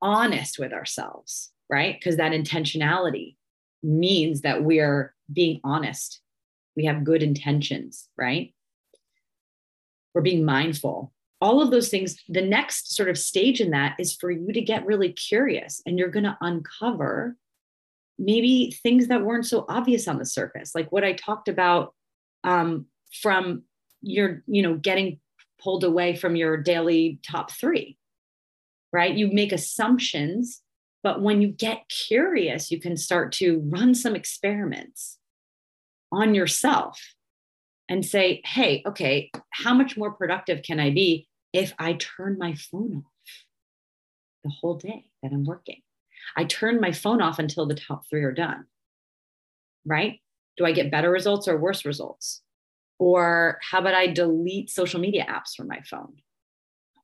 honest 0.00 0.58
with 0.58 0.72
ourselves, 0.72 1.50
right? 1.68 1.96
Because 1.98 2.16
that 2.16 2.32
intentionality 2.32 3.36
means 3.82 4.42
that 4.42 4.62
we're 4.62 5.14
being 5.32 5.60
honest. 5.64 6.20
We 6.74 6.84
have 6.86 7.04
good 7.04 7.22
intentions, 7.22 8.08
right? 8.16 8.54
We're 10.16 10.22
being 10.22 10.46
mindful. 10.46 11.12
All 11.42 11.60
of 11.60 11.70
those 11.70 11.90
things, 11.90 12.16
the 12.26 12.40
next 12.40 12.96
sort 12.96 13.10
of 13.10 13.18
stage 13.18 13.60
in 13.60 13.72
that 13.72 13.96
is 13.98 14.14
for 14.14 14.30
you 14.30 14.50
to 14.50 14.62
get 14.62 14.86
really 14.86 15.12
curious 15.12 15.82
and 15.84 15.98
you're 15.98 16.08
going 16.08 16.24
to 16.24 16.38
uncover 16.40 17.36
maybe 18.18 18.74
things 18.82 19.08
that 19.08 19.22
weren't 19.22 19.44
so 19.44 19.66
obvious 19.68 20.08
on 20.08 20.16
the 20.16 20.24
surface, 20.24 20.74
like 20.74 20.90
what 20.90 21.04
I 21.04 21.12
talked 21.12 21.48
about 21.48 21.92
um, 22.44 22.86
from 23.20 23.64
your, 24.00 24.42
you 24.46 24.62
know, 24.62 24.76
getting 24.76 25.20
pulled 25.60 25.84
away 25.84 26.16
from 26.16 26.34
your 26.34 26.56
daily 26.56 27.20
top 27.22 27.52
three, 27.52 27.98
right? 28.94 29.14
You 29.14 29.30
make 29.30 29.52
assumptions, 29.52 30.62
but 31.02 31.20
when 31.20 31.42
you 31.42 31.48
get 31.48 31.90
curious, 31.90 32.70
you 32.70 32.80
can 32.80 32.96
start 32.96 33.32
to 33.32 33.60
run 33.66 33.94
some 33.94 34.16
experiments 34.16 35.18
on 36.10 36.34
yourself 36.34 36.98
and 37.88 38.04
say, 38.04 38.42
hey, 38.44 38.82
okay, 38.86 39.30
how 39.50 39.74
much 39.74 39.96
more 39.96 40.12
productive 40.12 40.62
can 40.62 40.80
I 40.80 40.90
be 40.90 41.28
if 41.52 41.72
I 41.78 41.94
turn 41.94 42.36
my 42.38 42.54
phone 42.54 43.04
off 43.04 43.44
the 44.44 44.50
whole 44.50 44.74
day 44.74 45.06
that 45.22 45.32
I'm 45.32 45.44
working? 45.44 45.82
I 46.36 46.44
turn 46.44 46.80
my 46.80 46.92
phone 46.92 47.22
off 47.22 47.38
until 47.38 47.66
the 47.66 47.74
top 47.74 48.04
three 48.08 48.24
are 48.24 48.32
done, 48.32 48.66
right? 49.84 50.20
Do 50.56 50.64
I 50.64 50.72
get 50.72 50.90
better 50.90 51.10
results 51.10 51.46
or 51.46 51.58
worse 51.58 51.84
results? 51.84 52.42
Or 52.98 53.58
how 53.62 53.80
about 53.80 53.94
I 53.94 54.06
delete 54.06 54.70
social 54.70 55.00
media 55.00 55.26
apps 55.28 55.54
from 55.54 55.68
my 55.68 55.82
phone? 55.82 56.14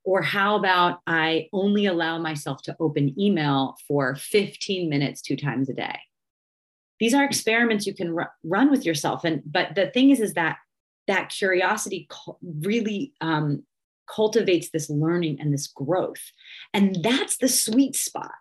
Or 0.05 0.23
how 0.23 0.57
about 0.57 1.01
I 1.07 1.49
only 1.53 1.87
allow 1.87 2.19
myself 2.19 2.63
to 2.63 2.77
open 2.81 3.15
email 3.21 3.77
for 3.87 4.17
15 4.17 4.89
minutes 4.89 5.23
two 5.23 5.37
times 5.37 5.69
a 5.69 5.75
day? 5.75 5.99
These 6.99 7.15
are 7.15 7.25
experiments 7.25 7.87
you 7.87 7.95
can 7.95 8.19
r- 8.19 8.33
run 8.43 8.71
with 8.71 8.85
yourself. 8.85 9.25
And 9.25 9.43
but 9.45 9.75
the 9.75 9.89
thing 9.89 10.11
is, 10.11 10.21
is 10.21 10.35
that 10.35 10.57
that 11.09 11.31
curiosity 11.31 12.09
really 12.43 13.13
um, 13.21 13.65
cultivates 14.09 14.71
this 14.71 14.89
learning 14.91 15.39
and 15.41 15.53
this 15.53 15.67
growth, 15.67 16.33
and 16.73 16.99
that's 17.03 17.39
the 17.39 17.49
sweet 17.49 17.97
spot. 17.97 18.33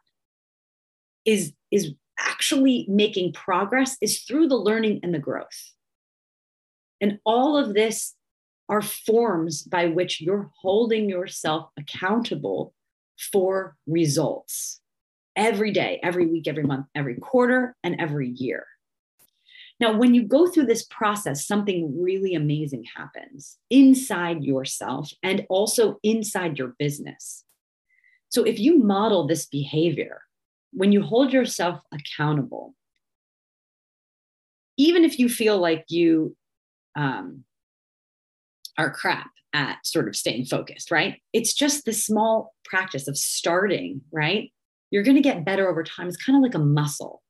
Is 1.25 1.53
is 1.71 1.93
actually 2.19 2.85
making 2.89 3.33
progress 3.33 3.97
is 4.01 4.21
through 4.21 4.47
the 4.47 4.55
learning 4.55 4.99
and 5.03 5.13
the 5.13 5.19
growth. 5.19 5.73
And 6.99 7.19
all 7.25 7.57
of 7.57 7.73
this 7.73 8.15
are 8.69 8.81
forms 8.81 9.63
by 9.63 9.87
which 9.87 10.21
you're 10.21 10.49
holding 10.61 11.09
yourself 11.09 11.69
accountable 11.77 12.73
for 13.31 13.75
results 13.87 14.81
every 15.35 15.71
day, 15.71 15.99
every 16.03 16.25
week, 16.25 16.47
every 16.47 16.63
month, 16.63 16.85
every 16.95 17.15
quarter, 17.15 17.75
and 17.83 17.99
every 17.99 18.29
year. 18.29 18.65
Now, 19.81 19.97
when 19.97 20.13
you 20.13 20.21
go 20.21 20.45
through 20.45 20.67
this 20.67 20.85
process, 20.85 21.47
something 21.47 22.00
really 22.00 22.35
amazing 22.35 22.85
happens 22.95 23.57
inside 23.71 24.43
yourself 24.43 25.11
and 25.23 25.43
also 25.50 25.97
inside 26.03 26.59
your 26.59 26.75
business. 26.77 27.43
So, 28.29 28.43
if 28.43 28.59
you 28.59 28.77
model 28.77 29.25
this 29.25 29.47
behavior, 29.47 30.21
when 30.71 30.91
you 30.91 31.01
hold 31.01 31.33
yourself 31.33 31.81
accountable, 31.91 32.75
even 34.77 35.03
if 35.03 35.17
you 35.17 35.27
feel 35.27 35.57
like 35.57 35.85
you 35.88 36.38
um, 36.95 37.43
are 38.77 38.93
crap 38.93 39.31
at 39.51 39.83
sort 39.83 40.07
of 40.07 40.15
staying 40.15 40.45
focused, 40.45 40.91
right? 40.91 41.19
It's 41.33 41.55
just 41.55 41.85
the 41.85 41.93
small 41.93 42.53
practice 42.65 43.07
of 43.07 43.17
starting, 43.17 44.01
right? 44.11 44.51
You're 44.91 45.03
going 45.03 45.17
to 45.17 45.21
get 45.21 45.43
better 45.43 45.67
over 45.67 45.83
time. 45.83 46.07
It's 46.07 46.23
kind 46.23 46.38
of 46.38 46.43
like 46.43 46.55
a 46.55 46.63
muscle. 46.63 47.23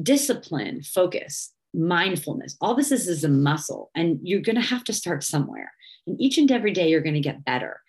Discipline, 0.00 0.82
focus, 0.82 1.53
mindfulness, 1.74 2.56
all 2.60 2.74
this 2.74 2.92
is 2.92 3.08
is 3.08 3.24
a 3.24 3.28
muscle, 3.28 3.90
and 3.94 4.18
you're 4.22 4.40
going 4.40 4.56
to 4.56 4.62
have 4.62 4.84
to 4.84 4.92
start 4.92 5.22
somewhere. 5.22 5.72
And 6.06 6.20
each 6.20 6.38
and 6.38 6.50
every 6.50 6.72
day, 6.72 6.88
you're 6.88 7.00
going 7.00 7.14
to 7.14 7.20
get 7.20 7.44
better. 7.44 7.80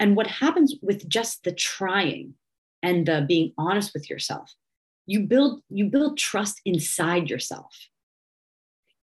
And 0.00 0.16
what 0.16 0.26
happens 0.26 0.74
with 0.82 1.08
just 1.08 1.44
the 1.44 1.52
trying 1.52 2.34
and 2.82 3.06
the 3.06 3.24
being 3.26 3.52
honest 3.56 3.92
with 3.94 4.10
yourself, 4.10 4.52
you 5.06 5.20
build 5.20 5.62
you 5.68 5.86
build 5.86 6.18
trust 6.18 6.60
inside 6.64 7.30
yourself 7.30 7.74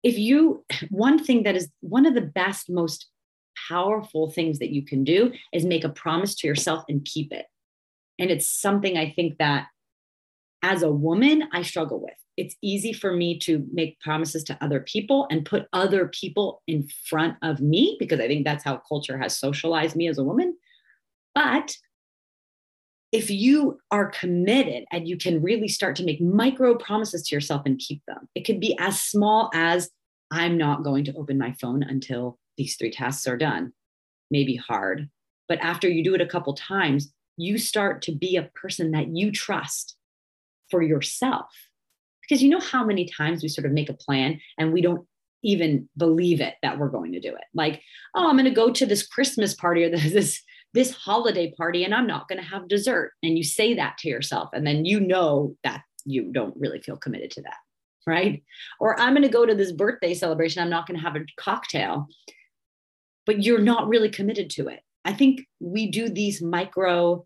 if 0.04 0.18
you 0.18 0.64
one 0.90 1.22
thing 1.22 1.44
that 1.44 1.56
is 1.56 1.70
one 1.82 2.06
of 2.06 2.14
the 2.14 2.22
best 2.22 2.70
most 2.70 3.08
powerful 3.70 4.30
things 4.30 4.60
that 4.60 4.72
you 4.72 4.86
can 4.86 5.04
do 5.04 5.32
is 5.54 5.66
make 5.66 5.84
a 5.84 5.90
promise 5.90 6.36
to 6.36 6.48
yourself 6.48 6.84
and 6.90 7.06
keep 7.06 7.32
it 7.32 7.46
and 8.20 8.30
it's 8.30 8.48
something 8.48 8.98
i 8.98 9.10
think 9.10 9.38
that 9.38 9.68
as 10.62 10.84
a 10.84 10.92
woman 10.92 11.44
i 11.54 11.62
struggle 11.62 12.02
with 12.02 12.14
it's 12.38 12.56
easy 12.62 12.92
for 12.92 13.14
me 13.14 13.40
to 13.40 13.66
make 13.72 14.00
promises 14.02 14.44
to 14.44 14.58
other 14.62 14.82
people 14.82 15.28
and 15.32 15.46
put 15.46 15.68
other 15.72 16.08
people 16.08 16.62
in 16.68 16.88
front 17.08 17.36
of 17.42 17.60
me 17.60 17.96
because 18.00 18.20
i 18.20 18.28
think 18.28 18.46
that's 18.46 18.64
how 18.64 18.78
culture 18.78 19.18
has 19.18 19.38
socialized 19.38 19.96
me 19.96 20.08
as 20.08 20.18
a 20.18 20.24
woman 20.24 20.56
but 21.34 21.76
if 23.16 23.30
you 23.30 23.80
are 23.92 24.10
committed 24.10 24.84
and 24.92 25.08
you 25.08 25.18
can 25.18 25.42
really 25.42 25.70
start 25.70 25.96
to 25.96 26.04
make 26.04 26.20
micro 26.20 26.76
promises 26.76 27.24
to 27.24 27.34
yourself 27.36 27.62
and 27.66 27.80
keep 27.80 28.02
them, 28.08 28.28
it 28.36 28.42
could 28.42 28.60
be 28.60 28.78
as 28.78 29.02
small 29.02 29.50
as 29.54 29.90
I'm 30.32 30.58
not 30.58 30.84
going 30.84 31.06
to 31.06 31.14
open 31.16 31.38
my 31.38 31.54
phone 31.54 31.82
until 31.82 32.38
these 32.58 32.76
three 32.76 32.92
tasks 32.92 33.26
are 33.26 33.38
done. 33.38 33.72
Maybe 34.32 34.58
hard, 34.58 35.10
but 35.48 35.60
after 35.60 35.88
you 35.88 36.04
do 36.04 36.14
it 36.14 36.20
a 36.20 36.26
couple 36.26 36.54
times, 36.56 37.14
you 37.38 37.58
start 37.58 38.02
to 38.02 38.12
be 38.12 38.36
a 38.36 38.50
person 38.56 38.92
that 38.92 39.16
you 39.16 39.32
trust 39.32 39.96
for 40.70 40.82
yourself. 40.82 41.48
Because 42.28 42.42
you 42.42 42.50
know 42.50 42.60
how 42.60 42.86
many 42.86 43.06
times 43.06 43.44
we 43.44 43.50
sort 43.50 43.66
of 43.66 43.72
make 43.72 43.90
a 43.90 43.94
plan 43.94 44.40
and 44.58 44.74
we 44.74 44.82
don't 44.82 45.06
even 45.44 45.88
believe 45.96 46.42
it 46.42 46.56
that 46.64 46.80
we're 46.80 46.90
going 46.90 47.12
to 47.14 47.20
do 47.20 47.30
it. 47.30 47.44
Like, 47.54 47.82
oh, 48.16 48.28
I'm 48.28 48.36
going 48.36 48.46
to 48.46 48.52
go 48.52 48.72
to 48.72 48.86
this 48.86 49.06
Christmas 49.06 49.54
party 49.54 49.84
or 49.84 49.90
this 49.98 50.42
this 50.74 50.92
holiday 50.92 51.54
party 51.58 51.86
and 51.86 51.96
I'm 51.96 52.06
not 52.06 52.28
going 52.28 52.42
to 52.42 52.48
have 52.48 52.68
dessert. 52.68 53.14
And 53.24 53.38
you 53.38 53.46
say 53.46 53.76
that 53.76 53.98
to 54.00 54.10
yourself. 54.10 54.50
And 54.52 54.68
then 54.68 54.84
you 54.84 55.00
know 55.00 55.56
that 55.64 55.82
you 56.04 56.34
don't 56.34 56.56
really 56.58 56.82
feel 56.82 56.98
committed 56.98 57.32
to 57.32 57.42
that. 57.44 57.58
Right. 58.06 58.44
Or 58.80 59.00
I'm 59.00 59.14
going 59.14 59.24
to 59.24 59.30
go 59.30 59.46
to 59.46 59.56
this 59.56 59.72
birthday 59.72 60.14
celebration. 60.14 60.62
I'm 60.62 60.70
not 60.70 60.86
going 60.86 61.00
to 61.00 61.04
have 61.04 61.16
a 61.16 61.26
cocktail, 61.40 62.08
but 63.26 63.42
you're 63.42 63.62
not 63.62 63.88
really 63.88 64.10
committed 64.10 64.50
to 64.52 64.68
it. 64.68 64.82
I 65.06 65.14
think 65.14 65.48
we 65.60 65.90
do 65.90 66.10
these 66.10 66.42
micro 66.42 67.26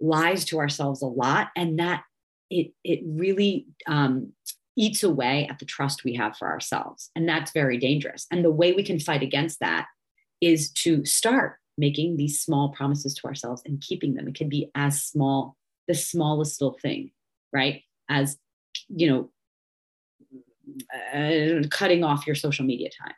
lies 0.00 0.44
to 0.46 0.58
ourselves 0.58 1.02
a 1.02 1.06
lot. 1.06 1.48
And 1.56 1.78
that 1.78 2.02
it, 2.52 2.72
it 2.84 3.00
really 3.04 3.66
um, 3.86 4.32
eats 4.76 5.02
away 5.02 5.46
at 5.50 5.58
the 5.58 5.64
trust 5.64 6.04
we 6.04 6.14
have 6.14 6.36
for 6.36 6.48
ourselves. 6.48 7.10
And 7.16 7.28
that's 7.28 7.52
very 7.52 7.78
dangerous. 7.78 8.26
And 8.30 8.44
the 8.44 8.50
way 8.50 8.72
we 8.72 8.82
can 8.82 9.00
fight 9.00 9.22
against 9.22 9.60
that 9.60 9.86
is 10.40 10.70
to 10.72 11.04
start 11.04 11.56
making 11.78 12.16
these 12.16 12.40
small 12.42 12.70
promises 12.70 13.14
to 13.14 13.26
ourselves 13.26 13.62
and 13.64 13.80
keeping 13.80 14.14
them. 14.14 14.28
It 14.28 14.34
can 14.34 14.48
be 14.48 14.70
as 14.74 15.02
small, 15.02 15.56
the 15.88 15.94
smallest 15.94 16.60
little 16.60 16.78
thing, 16.78 17.10
right? 17.52 17.82
As, 18.08 18.36
you 18.88 19.08
know, 19.10 19.30
uh, 21.14 21.66
cutting 21.70 22.04
off 22.04 22.26
your 22.26 22.36
social 22.36 22.64
media 22.64 22.88
time. 23.02 23.14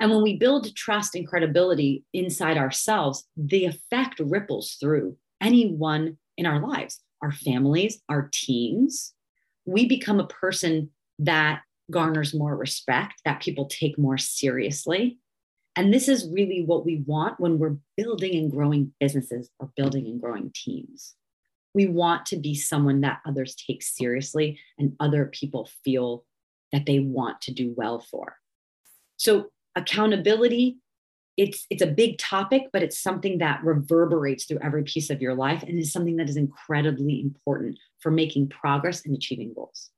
And 0.00 0.10
when 0.10 0.22
we 0.22 0.36
build 0.36 0.74
trust 0.74 1.14
and 1.14 1.26
credibility 1.26 2.04
inside 2.12 2.58
ourselves, 2.58 3.24
the 3.36 3.66
effect 3.66 4.18
ripples 4.18 4.76
through 4.80 5.16
anyone 5.40 6.18
in 6.36 6.46
our 6.46 6.60
lives, 6.60 7.00
our 7.22 7.32
families, 7.32 8.00
our 8.08 8.28
teams. 8.32 9.14
We 9.64 9.86
become 9.86 10.20
a 10.20 10.26
person 10.26 10.90
that 11.18 11.62
garners 11.90 12.34
more 12.34 12.56
respect, 12.56 13.20
that 13.24 13.40
people 13.40 13.66
take 13.66 13.98
more 13.98 14.18
seriously. 14.18 15.18
And 15.76 15.92
this 15.92 16.08
is 16.08 16.28
really 16.30 16.62
what 16.64 16.84
we 16.84 17.02
want 17.06 17.40
when 17.40 17.58
we're 17.58 17.76
building 17.96 18.36
and 18.36 18.50
growing 18.50 18.92
businesses 19.00 19.48
or 19.58 19.70
building 19.76 20.06
and 20.06 20.20
growing 20.20 20.52
teams. 20.54 21.14
We 21.74 21.86
want 21.86 22.26
to 22.26 22.36
be 22.36 22.54
someone 22.54 23.00
that 23.00 23.20
others 23.26 23.54
take 23.54 23.82
seriously 23.82 24.58
and 24.78 24.94
other 25.00 25.26
people 25.26 25.70
feel 25.84 26.24
that 26.72 26.84
they 26.84 26.98
want 26.98 27.40
to 27.42 27.52
do 27.52 27.72
well 27.76 28.00
for. 28.00 28.36
So, 29.16 29.50
accountability 29.74 30.76
it's 31.36 31.66
it's 31.70 31.82
a 31.82 31.86
big 31.86 32.18
topic 32.18 32.64
but 32.72 32.82
it's 32.82 32.98
something 32.98 33.38
that 33.38 33.62
reverberates 33.64 34.44
through 34.44 34.58
every 34.62 34.82
piece 34.82 35.10
of 35.10 35.22
your 35.22 35.34
life 35.34 35.62
and 35.62 35.78
is 35.78 35.92
something 35.92 36.16
that 36.16 36.28
is 36.28 36.36
incredibly 36.36 37.20
important 37.20 37.78
for 38.00 38.10
making 38.10 38.48
progress 38.48 39.04
and 39.04 39.14
achieving 39.14 39.52
goals 39.54 39.90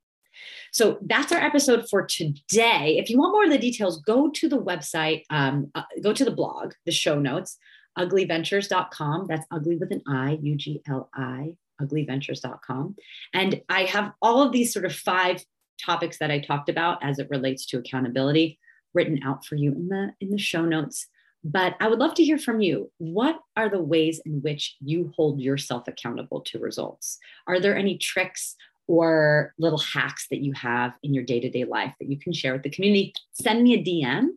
so 0.73 0.99
that's 1.03 1.33
our 1.33 1.41
episode 1.41 1.89
for 1.89 2.05
today. 2.05 2.97
If 2.99 3.09
you 3.09 3.19
want 3.19 3.33
more 3.33 3.45
of 3.45 3.51
the 3.51 3.59
details, 3.59 4.01
go 4.03 4.31
to 4.31 4.49
the 4.49 4.61
website, 4.61 5.23
um, 5.31 5.71
uh, 5.75 5.83
go 6.03 6.13
to 6.13 6.25
the 6.25 6.31
blog, 6.31 6.73
the 6.87 6.93
show 6.93 7.19
notes, 7.19 7.57
ugliventures.com. 7.99 9.27
That's 9.29 9.47
ugly 9.51 9.77
with 9.77 9.93
an 9.93 10.03
I, 10.09 10.39
U 10.43 10.57
G 10.57 10.83
L 10.89 11.09
I, 11.15 11.57
ugliventures.com. 11.81 12.97
And 13.33 13.63
I 13.69 13.85
have 13.85 14.13
all 14.21 14.43
of 14.43 14.53
these 14.53 14.73
sort 14.73 14.85
of 14.85 14.95
five 14.95 15.45
topics 15.81 16.19
that 16.19 16.31
I 16.31 16.39
talked 16.39 16.69
about 16.69 17.03
as 17.03 17.19
it 17.19 17.29
relates 17.31 17.67
to 17.67 17.79
accountability 17.79 18.59
written 18.95 19.21
out 19.25 19.45
for 19.45 19.57
you 19.57 19.73
in 19.73 19.89
the 19.89 20.13
in 20.21 20.31
the 20.31 20.39
show 20.39 20.65
notes 20.65 21.09
but 21.45 21.75
i 21.81 21.87
would 21.87 21.99
love 21.99 22.15
to 22.15 22.25
hear 22.25 22.39
from 22.39 22.61
you 22.61 22.91
what 22.99 23.39
are 23.57 23.69
the 23.69 23.83
ways 23.83 24.21
in 24.25 24.41
which 24.43 24.77
you 24.81 25.13
hold 25.15 25.41
yourself 25.41 25.87
accountable 25.87 26.41
to 26.41 26.59
results 26.59 27.19
are 27.47 27.61
there 27.61 27.77
any 27.77 27.97
tricks 27.99 28.57
or 28.87 29.55
little 29.59 29.79
hacks 29.79 30.27
that 30.31 30.43
you 30.43 30.53
have 30.53 30.93
in 31.03 31.15
your 31.15 31.25
day 31.25 31.41
to 31.41 31.51
day 31.51 31.65
life 31.65 31.95
that 31.99 32.11
you 32.11 32.19
can 32.19 32.33
share 32.33 32.53
with 32.53 32.63
the 32.63 32.71
community, 32.71 33.15
send 33.33 33.63
me 33.63 33.75
a 33.75 33.83
DM 33.83 34.29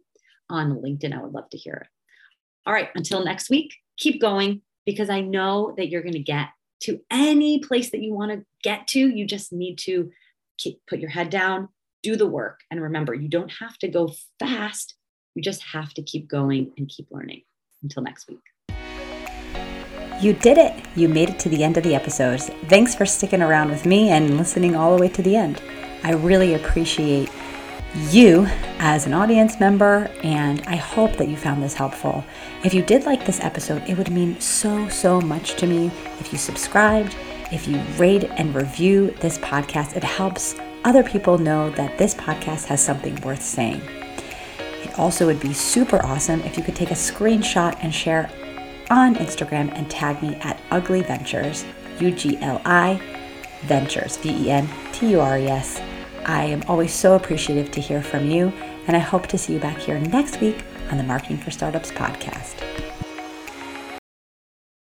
on 0.49 0.81
LinkedIn. 0.81 1.13
I 1.13 1.21
would 1.21 1.33
love 1.33 1.49
to 1.49 1.57
hear 1.57 1.73
it. 1.73 1.87
All 2.65 2.73
right, 2.73 2.89
until 2.95 3.23
next 3.23 3.49
week, 3.49 3.73
keep 3.97 4.21
going 4.21 4.61
because 4.85 5.09
I 5.09 5.21
know 5.21 5.73
that 5.77 5.89
you're 5.89 6.01
going 6.01 6.13
to 6.13 6.19
get 6.19 6.49
to 6.81 6.99
any 7.09 7.59
place 7.59 7.91
that 7.91 8.01
you 8.01 8.13
want 8.13 8.31
to 8.31 8.45
get 8.63 8.87
to. 8.87 8.99
You 8.99 9.25
just 9.25 9.51
need 9.51 9.77
to 9.79 10.11
keep, 10.57 10.79
put 10.87 10.99
your 10.99 11.09
head 11.09 11.29
down, 11.29 11.69
do 12.03 12.15
the 12.15 12.27
work. 12.27 12.61
And 12.71 12.81
remember, 12.81 13.13
you 13.13 13.27
don't 13.27 13.51
have 13.59 13.77
to 13.79 13.87
go 13.87 14.13
fast. 14.39 14.95
You 15.37 15.43
just 15.43 15.61
have 15.61 15.93
to 15.93 16.01
keep 16.01 16.27
going 16.27 16.71
and 16.79 16.89
keep 16.89 17.09
learning. 17.11 17.43
Until 17.83 18.01
next 18.01 18.27
week. 18.27 18.39
You 20.19 20.33
did 20.33 20.57
it! 20.57 20.73
You 20.95 21.07
made 21.07 21.29
it 21.29 21.37
to 21.37 21.49
the 21.49 21.63
end 21.63 21.77
of 21.77 21.83
the 21.83 21.93
episode. 21.93 22.41
Thanks 22.69 22.95
for 22.95 23.05
sticking 23.05 23.43
around 23.43 23.69
with 23.69 23.85
me 23.85 24.09
and 24.09 24.35
listening 24.35 24.75
all 24.75 24.95
the 24.95 24.99
way 24.99 25.09
to 25.09 25.21
the 25.21 25.35
end. 25.35 25.61
I 26.03 26.13
really 26.13 26.55
appreciate 26.55 27.29
you 28.09 28.47
as 28.79 29.05
an 29.05 29.13
audience 29.13 29.59
member, 29.59 30.09
and 30.23 30.63
I 30.65 30.75
hope 30.75 31.17
that 31.17 31.27
you 31.27 31.37
found 31.37 31.61
this 31.61 31.75
helpful. 31.75 32.25
If 32.65 32.73
you 32.73 32.81
did 32.81 33.05
like 33.05 33.23
this 33.23 33.39
episode, 33.39 33.87
it 33.87 33.95
would 33.95 34.09
mean 34.09 34.41
so, 34.41 34.89
so 34.89 35.21
much 35.21 35.53
to 35.57 35.67
me 35.67 35.91
if 36.19 36.31
you 36.31 36.39
subscribed, 36.39 37.15
if 37.51 37.67
you 37.67 37.79
rate 37.99 38.23
and 38.23 38.55
review 38.55 39.11
this 39.21 39.37
podcast. 39.37 39.95
It 39.95 40.03
helps 40.03 40.55
other 40.83 41.03
people 41.03 41.37
know 41.37 41.69
that 41.71 41.99
this 41.99 42.15
podcast 42.15 42.65
has 42.65 42.83
something 42.83 43.15
worth 43.21 43.43
saying. 43.43 43.83
It 44.83 44.97
also 44.97 45.25
would 45.25 45.39
be 45.39 45.53
super 45.53 46.03
awesome 46.05 46.41
if 46.41 46.57
you 46.57 46.63
could 46.63 46.75
take 46.75 46.91
a 46.91 46.95
screenshot 46.95 47.77
and 47.81 47.93
share 47.93 48.29
on 48.89 49.15
Instagram 49.15 49.71
and 49.73 49.89
tag 49.89 50.21
me 50.21 50.35
at 50.35 50.61
Ugli 50.69 51.05
Ventures, 51.05 51.65
U 51.99 52.11
G 52.11 52.37
L 52.41 52.61
I 52.65 53.01
Ventures, 53.63 54.17
V 54.17 54.29
E 54.29 54.51
N 54.51 54.69
T 54.93 55.11
U 55.11 55.19
R 55.19 55.37
E 55.37 55.47
S. 55.47 55.81
I 56.25 56.43
am 56.43 56.63
always 56.67 56.93
so 56.93 57.15
appreciative 57.15 57.71
to 57.71 57.81
hear 57.81 58.01
from 58.01 58.29
you, 58.29 58.53
and 58.87 58.95
I 58.95 58.99
hope 58.99 59.27
to 59.27 59.37
see 59.37 59.53
you 59.53 59.59
back 59.59 59.77
here 59.77 59.99
next 59.99 60.39
week 60.41 60.63
on 60.91 60.97
the 60.97 61.03
Marketing 61.03 61.37
for 61.37 61.51
Startups 61.51 61.91
podcast. 61.91 62.86